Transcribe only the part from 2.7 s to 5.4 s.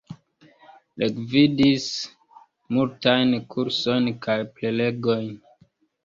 multajn kursojn kaj prelegojn.